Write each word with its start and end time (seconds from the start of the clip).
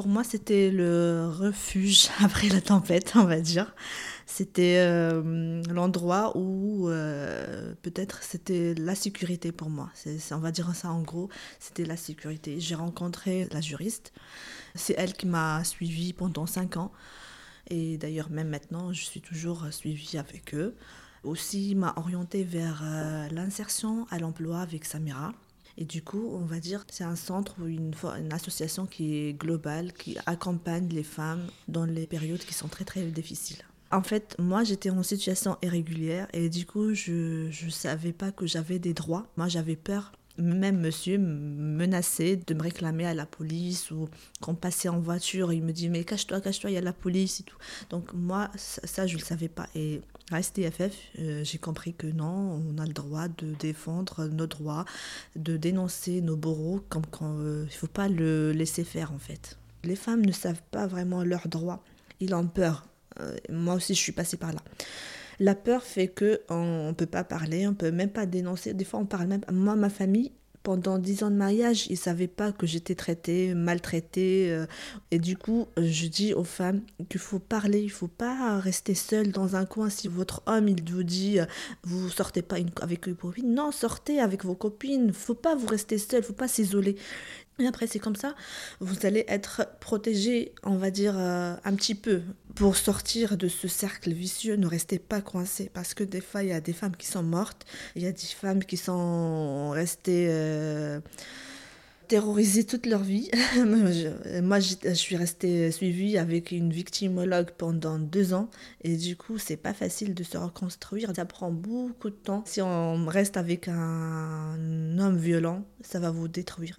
Pour 0.00 0.08
moi, 0.08 0.24
c'était 0.24 0.70
le 0.70 1.28
refuge 1.30 2.08
après 2.24 2.48
la 2.48 2.62
tempête, 2.62 3.12
on 3.16 3.24
va 3.24 3.38
dire. 3.38 3.74
C'était 4.24 4.76
euh, 4.78 5.62
l'endroit 5.70 6.34
où 6.38 6.88
euh, 6.88 7.74
peut-être 7.82 8.22
c'était 8.22 8.72
la 8.78 8.94
sécurité 8.94 9.52
pour 9.52 9.68
moi. 9.68 9.90
on 10.30 10.38
va 10.38 10.52
dire 10.52 10.74
ça 10.74 10.90
en 10.90 11.02
gros, 11.02 11.28
c'était 11.58 11.84
la 11.84 11.98
sécurité. 11.98 12.60
J'ai 12.60 12.76
rencontré 12.76 13.46
la 13.52 13.60
juriste. 13.60 14.14
C'est 14.74 14.94
elle 14.96 15.12
qui 15.12 15.26
m'a 15.26 15.64
suivie 15.64 16.14
pendant 16.14 16.46
cinq 16.46 16.78
ans. 16.78 16.92
Et 17.68 17.98
d'ailleurs, 17.98 18.30
même 18.30 18.48
maintenant, 18.48 18.94
je 18.94 19.04
suis 19.04 19.20
toujours 19.20 19.66
suivie 19.70 20.16
avec 20.16 20.54
eux. 20.54 20.76
Aussi, 21.24 21.74
m'a 21.74 21.92
orientée 21.98 22.42
vers 22.42 22.80
euh, 22.82 23.28
l'insertion 23.32 24.06
à 24.08 24.18
l'emploi 24.18 24.60
avec 24.60 24.86
Samira. 24.86 25.34
Et 25.80 25.86
du 25.86 26.02
coup, 26.02 26.30
on 26.34 26.44
va 26.44 26.60
dire, 26.60 26.84
c'est 26.90 27.04
un 27.04 27.16
centre 27.16 27.56
ou 27.58 27.66
une, 27.66 27.94
une, 28.18 28.32
association 28.34 28.84
qui 28.84 29.16
est 29.16 29.32
globale, 29.32 29.94
qui 29.94 30.18
accompagne 30.26 30.88
les 30.90 31.02
femmes 31.02 31.46
dans 31.68 31.86
les 31.86 32.06
périodes 32.06 32.44
qui 32.44 32.52
sont 32.52 32.68
très 32.68 32.84
très 32.84 33.02
difficiles. 33.06 33.64
En 33.90 34.02
fait, 34.02 34.36
moi, 34.38 34.62
j'étais 34.62 34.90
en 34.90 35.02
situation 35.02 35.56
irrégulière 35.62 36.28
et 36.34 36.50
du 36.50 36.66
coup, 36.66 36.92
je 36.92 37.46
ne 37.64 37.70
savais 37.70 38.12
pas 38.12 38.30
que 38.30 38.46
j'avais 38.46 38.78
des 38.78 38.92
droits. 38.92 39.26
Moi, 39.38 39.48
j'avais 39.48 39.74
peur. 39.74 40.12
Même 40.40 40.80
monsieur 40.80 41.18
menaçait 41.18 42.36
de 42.36 42.54
me 42.54 42.62
réclamer 42.62 43.06
à 43.06 43.14
la 43.14 43.26
police 43.26 43.90
ou 43.90 44.08
quand 44.40 44.52
on 44.52 44.54
passait 44.54 44.88
en 44.88 45.00
voiture, 45.00 45.52
il 45.52 45.62
me 45.62 45.72
dit 45.72 45.88
mais 45.88 46.04
cache-toi, 46.04 46.40
cache-toi, 46.40 46.70
il 46.70 46.74
y 46.74 46.78
a 46.78 46.82
la 46.82 46.92
police 46.92 47.40
et 47.40 47.42
tout. 47.42 47.56
Donc 47.90 48.12
moi, 48.12 48.50
ça, 48.56 49.06
je 49.06 49.14
ne 49.14 49.20
le 49.20 49.24
savais 49.24 49.48
pas. 49.48 49.68
Et 49.74 50.00
à 50.30 50.42
STFF, 50.42 50.94
euh, 51.18 51.44
j'ai 51.44 51.58
compris 51.58 51.94
que 51.94 52.06
non, 52.06 52.62
on 52.68 52.78
a 52.78 52.86
le 52.86 52.92
droit 52.92 53.28
de 53.28 53.54
défendre 53.58 54.26
nos 54.26 54.46
droits, 54.46 54.84
de 55.36 55.56
dénoncer 55.56 56.20
nos 56.20 56.36
bourreaux, 56.36 56.80
comme 56.88 57.06
quand 57.06 57.38
euh, 57.38 57.64
il 57.64 57.72
ne 57.72 57.78
faut 57.78 57.86
pas 57.86 58.08
le 58.08 58.52
laisser 58.52 58.84
faire 58.84 59.12
en 59.12 59.18
fait. 59.18 59.58
Les 59.84 59.96
femmes 59.96 60.24
ne 60.24 60.32
savent 60.32 60.62
pas 60.70 60.86
vraiment 60.86 61.24
leurs 61.24 61.48
droits. 61.48 61.82
Ils 62.20 62.34
ont 62.34 62.46
peur. 62.46 62.86
Euh, 63.18 63.36
moi 63.48 63.74
aussi, 63.74 63.94
je 63.94 64.00
suis 64.00 64.12
passée 64.12 64.36
par 64.36 64.52
là. 64.52 64.60
La 65.40 65.54
peur 65.54 65.82
fait 65.82 66.08
que 66.08 66.42
on, 66.50 66.88
ne 66.88 66.92
peut 66.92 67.06
pas 67.06 67.24
parler, 67.24 67.66
on 67.66 67.72
peut 67.72 67.90
même 67.90 68.10
pas 68.10 68.26
dénoncer. 68.26 68.74
Des 68.74 68.84
fois, 68.84 69.00
on 69.00 69.06
parle 69.06 69.26
même. 69.26 69.40
Moi, 69.50 69.74
ma 69.74 69.88
famille, 69.88 70.32
pendant 70.62 70.98
dix 70.98 71.22
ans 71.22 71.30
de 71.30 71.36
mariage, 71.36 71.86
ils 71.88 71.96
savaient 71.96 72.28
pas 72.28 72.52
que 72.52 72.66
j'étais 72.66 72.94
traitée, 72.94 73.54
maltraitée. 73.54 74.50
Euh, 74.50 74.66
et 75.10 75.18
du 75.18 75.38
coup, 75.38 75.66
je 75.78 76.08
dis 76.08 76.34
aux 76.34 76.44
femmes 76.44 76.82
qu'il 77.08 77.20
faut 77.20 77.38
parler, 77.38 77.80
il 77.80 77.90
faut 77.90 78.06
pas 78.06 78.58
rester 78.58 78.94
seule 78.94 79.32
dans 79.32 79.56
un 79.56 79.64
coin. 79.64 79.88
Si 79.88 80.08
votre 80.08 80.42
homme, 80.44 80.68
il 80.68 80.82
vous 80.92 81.04
dit, 81.04 81.40
euh, 81.40 81.46
vous 81.84 82.10
sortez 82.10 82.42
pas 82.42 82.56
avec 82.82 83.06
une 83.06 83.16
copine, 83.16 83.54
non, 83.54 83.72
sortez 83.72 84.20
avec 84.20 84.44
vos 84.44 84.54
copines. 84.54 85.14
Faut 85.14 85.34
pas 85.34 85.54
vous 85.54 85.66
rester 85.68 85.96
seule, 85.96 86.22
faut 86.22 86.34
pas 86.34 86.48
s'isoler. 86.48 86.96
Et 87.60 87.66
après, 87.66 87.86
c'est 87.86 87.98
comme 87.98 88.16
ça, 88.16 88.34
vous 88.80 89.06
allez 89.06 89.24
être 89.28 89.66
protégé, 89.80 90.52
on 90.62 90.76
va 90.76 90.90
dire, 90.90 91.14
euh, 91.16 91.54
un 91.64 91.74
petit 91.74 91.94
peu. 91.94 92.22
Pour 92.54 92.76
sortir 92.76 93.36
de 93.36 93.48
ce 93.48 93.68
cercle 93.68 94.12
vicieux, 94.12 94.56
ne 94.56 94.66
restez 94.66 94.98
pas 94.98 95.20
coincé. 95.20 95.70
Parce 95.72 95.94
que 95.94 96.04
des 96.04 96.20
fois, 96.20 96.42
il 96.42 96.48
y 96.48 96.52
a 96.52 96.60
des 96.60 96.72
femmes 96.72 96.96
qui 96.96 97.06
sont 97.06 97.22
mortes, 97.22 97.64
il 97.94 98.02
y 98.02 98.06
a 98.06 98.12
des 98.12 98.18
femmes 98.18 98.64
qui 98.64 98.76
sont 98.76 99.70
restées 99.70 100.26
euh, 100.30 101.00
terrorisées 102.10 102.64
toute 102.64 102.86
leur 102.86 103.04
vie. 103.04 103.30
Moi, 104.42 104.58
je, 104.58 104.92
suis 104.94 105.16
restée 105.16 105.70
suivie 105.70 106.18
avec 106.18 106.50
une 106.50 106.72
victimologue 106.72 107.52
pendant 107.56 108.00
deux 108.00 108.34
ans. 108.34 108.50
Et 108.82 108.96
du 108.96 109.16
coup, 109.16 109.38
c'est 109.38 109.56
pas 109.56 109.72
facile 109.72 110.12
de 110.12 110.24
se 110.24 110.36
reconstruire. 110.36 111.12
Ça 111.14 111.24
prend 111.24 111.52
beaucoup 111.52 112.10
de 112.10 112.16
temps. 112.16 112.42
Si 112.46 112.60
on 112.60 113.06
reste 113.06 113.36
avec 113.36 113.68
un 113.68 114.98
homme 114.98 115.18
violent, 115.18 115.64
ça 115.82 116.00
va 116.00 116.10
vous 116.10 116.26
détruire. 116.26 116.78